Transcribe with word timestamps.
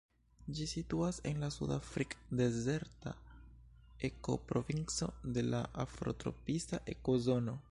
Ĝi 0.59 0.65
situas 0.69 1.19
en 1.31 1.43
la 1.45 1.49
sudafrik-dezerta 1.55 3.13
ekoprovinco 4.11 5.11
de 5.37 5.45
la 5.53 5.65
afrotropisa 5.89 6.87
ekozono. 6.97 7.59